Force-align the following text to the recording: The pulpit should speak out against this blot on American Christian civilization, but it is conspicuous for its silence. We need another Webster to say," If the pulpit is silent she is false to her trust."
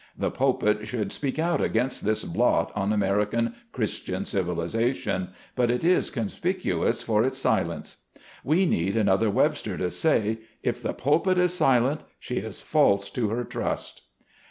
The 0.17 0.31
pulpit 0.31 0.87
should 0.87 1.11
speak 1.11 1.37
out 1.37 1.61
against 1.61 2.03
this 2.05 2.23
blot 2.23 2.71
on 2.75 2.91
American 2.91 3.53
Christian 3.71 4.25
civilization, 4.25 5.29
but 5.55 5.69
it 5.69 5.83
is 5.83 6.09
conspicuous 6.09 7.03
for 7.03 7.23
its 7.23 7.37
silence. 7.37 7.97
We 8.43 8.65
need 8.65 8.97
another 8.97 9.29
Webster 9.29 9.77
to 9.77 9.91
say," 9.91 10.39
If 10.63 10.81
the 10.81 10.93
pulpit 10.93 11.37
is 11.37 11.53
silent 11.53 12.01
she 12.17 12.37
is 12.37 12.63
false 12.63 13.11
to 13.11 13.29
her 13.29 13.43
trust." 13.43 14.01